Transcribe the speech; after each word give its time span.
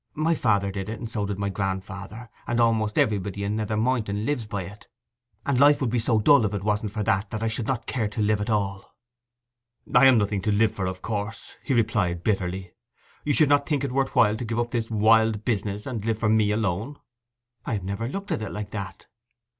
'My 0.15 0.33
father 0.33 0.71
did 0.71 0.89
it, 0.89 0.97
and 0.97 1.11
so 1.11 1.27
did 1.27 1.37
my 1.37 1.49
grandfather, 1.49 2.31
and 2.47 2.59
almost 2.59 2.97
everybody 2.97 3.43
in 3.43 3.55
Nether 3.55 3.77
Moynton 3.77 4.25
lives 4.25 4.47
by 4.47 4.63
it, 4.63 4.87
and 5.45 5.59
life 5.59 5.79
would 5.79 5.91
be 5.91 5.99
so 5.99 6.17
dull 6.19 6.43
if 6.43 6.55
it 6.55 6.63
wasn't 6.63 6.91
for 6.91 7.03
that, 7.03 7.29
that 7.29 7.43
I 7.43 7.47
should 7.47 7.67
not 7.67 7.85
care 7.85 8.07
to 8.07 8.19
live 8.19 8.41
at 8.41 8.49
all.' 8.49 8.95
'I 9.93 10.05
am 10.07 10.17
nothing 10.17 10.41
to 10.41 10.51
live 10.51 10.71
for, 10.71 10.87
of 10.87 11.03
course,' 11.03 11.53
he 11.63 11.75
replied 11.75 12.23
bitterly. 12.23 12.73
'You 13.23 13.35
would 13.41 13.49
not 13.49 13.67
think 13.69 13.83
it 13.83 13.91
worth 13.91 14.15
while 14.15 14.35
to 14.37 14.43
give 14.45 14.57
up 14.57 14.71
this 14.71 14.89
wild 14.89 15.45
business 15.45 15.85
and 15.85 16.03
live 16.03 16.17
for 16.17 16.29
me 16.29 16.49
alone?' 16.49 16.97
'I 17.67 17.73
have 17.73 17.83
never 17.83 18.07
looked 18.07 18.31
at 18.31 18.41
it 18.41 18.49
like 18.51 18.71
that. 18.71 19.05